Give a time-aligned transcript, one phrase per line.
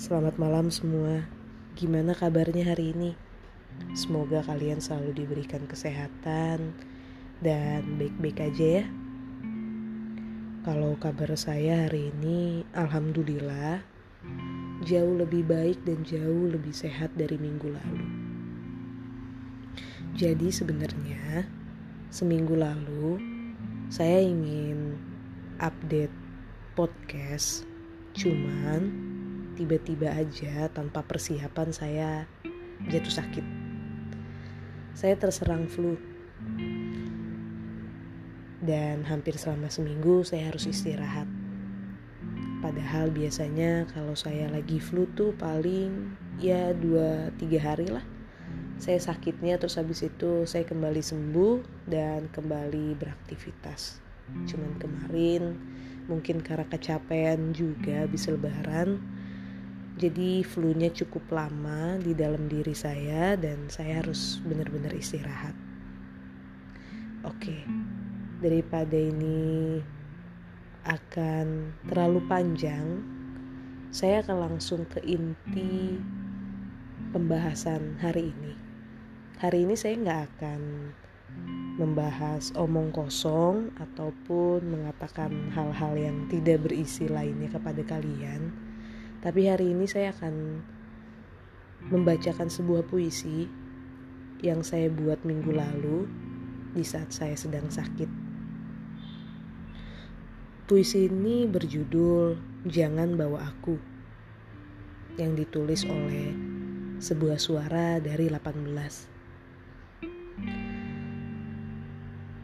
[0.00, 1.28] Selamat malam semua.
[1.76, 3.12] Gimana kabarnya hari ini?
[3.92, 6.72] Semoga kalian selalu diberikan kesehatan
[7.44, 8.84] dan baik-baik aja ya.
[10.64, 13.84] Kalau kabar saya hari ini, alhamdulillah
[14.88, 18.08] jauh lebih baik dan jauh lebih sehat dari minggu lalu.
[20.16, 21.44] Jadi sebenarnya
[22.08, 23.20] seminggu lalu
[23.92, 24.96] saya ingin
[25.60, 26.16] update
[26.72, 27.68] podcast
[28.10, 29.09] Cuman
[29.60, 32.24] tiba-tiba aja tanpa persiapan saya
[32.88, 33.44] jatuh sakit.
[34.96, 36.00] Saya terserang flu.
[38.64, 41.28] Dan hampir selama seminggu saya harus istirahat.
[42.64, 48.04] Padahal biasanya kalau saya lagi flu tuh paling ya 2-3 hari lah.
[48.80, 54.00] Saya sakitnya terus habis itu saya kembali sembuh dan kembali beraktivitas.
[54.48, 55.56] Cuman kemarin
[56.08, 59.19] mungkin karena kecapean juga habis lebaran
[60.00, 65.52] jadi flu-nya cukup lama di dalam diri saya dan saya harus benar-benar istirahat
[67.28, 67.56] oke
[68.40, 69.76] daripada ini
[70.88, 73.04] akan terlalu panjang
[73.92, 76.00] saya akan langsung ke inti
[77.12, 78.56] pembahasan hari ini
[79.36, 80.60] hari ini saya nggak akan
[81.80, 88.52] membahas omong kosong ataupun mengatakan hal-hal yang tidak berisi lainnya kepada kalian.
[89.20, 90.64] Tapi hari ini saya akan
[91.92, 93.44] membacakan sebuah puisi
[94.40, 96.08] yang saya buat minggu lalu
[96.72, 98.08] di saat saya sedang sakit.
[100.64, 103.76] Puisi ini berjudul Jangan Bawa Aku
[105.20, 106.32] yang ditulis oleh
[106.96, 109.20] sebuah suara dari 18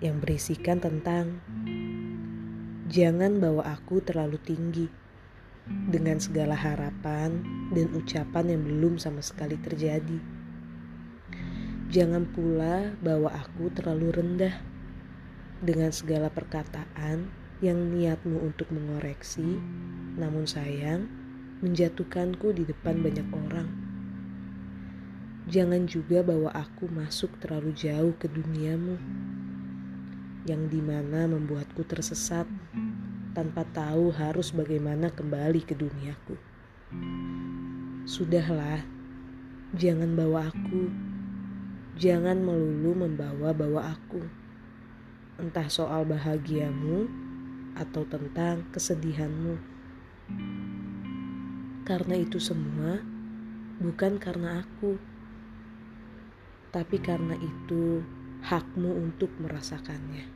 [0.00, 1.42] yang berisikan tentang
[2.88, 5.09] jangan bawa aku terlalu tinggi
[5.90, 10.18] dengan segala harapan dan ucapan yang belum sama sekali terjadi.
[11.90, 14.54] Jangan pula bawa aku terlalu rendah
[15.58, 17.26] dengan segala perkataan
[17.60, 19.58] yang niatmu untuk mengoreksi,
[20.16, 21.10] namun sayang
[21.60, 23.68] menjatuhkanku di depan banyak orang.
[25.50, 28.96] Jangan juga bawa aku masuk terlalu jauh ke duniamu
[30.48, 32.48] yang di mana membuatku tersesat
[33.30, 36.34] tanpa tahu harus bagaimana kembali ke duniaku.
[38.02, 38.82] Sudahlah,
[39.70, 40.90] jangan bawa aku,
[41.94, 44.22] jangan melulu membawa-bawa aku,
[45.38, 47.06] entah soal bahagiamu
[47.78, 49.54] atau tentang kesedihanmu.
[51.86, 52.98] Karena itu semua
[53.78, 54.98] bukan karena aku,
[56.74, 58.02] tapi karena itu
[58.42, 60.26] hakmu untuk merasakannya.